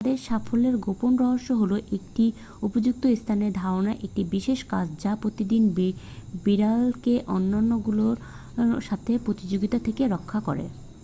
[0.03, 2.25] তাদের সাফল্যের গোপন রহস্য হল একটি
[2.61, 5.57] উপযুক্ত স্থানের ধারণা একটি বিশেষ কাজ যা প্রতিটি
[6.45, 8.17] বিড়ালকে অন্যগুলোর
[8.81, 10.65] সাথে প্রতিযোগিতা থেকে রক্ষা করে